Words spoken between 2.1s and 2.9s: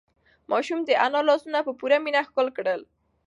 ښکل کړل.